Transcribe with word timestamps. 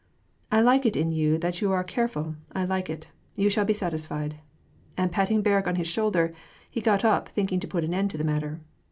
"I 0.51 0.61
like 0.61 0.87
it 0.87 0.95
in 0.95 1.11
you 1.11 1.37
that 1.37 1.61
you 1.61 1.71
are 1.71 1.83
careful, 1.83 2.35
I 2.53 2.65
like 2.65 2.89
it; 2.89 3.09
you 3.35 3.51
shall 3.51 3.65
be 3.65 3.73
satisfied." 3.75 4.37
And 4.97 5.11
patting 5.11 5.43
Berg 5.43 5.67
on 5.67 5.75
his 5.75 5.87
shoulder,* 5.87 6.33
he 6.71 6.81
got 6.81 7.05
up, 7.05 7.29
thinking 7.29 7.59
to 7.59 7.67
put 7.67 7.83
an 7.83 7.93
end 7.93 8.09
to 8.09 8.17
the 8.17 8.23
matter. 8.23 8.61